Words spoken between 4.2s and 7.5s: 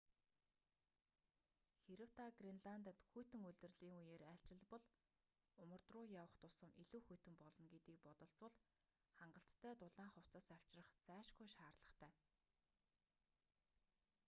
айлчилбал умард руу явах тусам илүү хүйтэн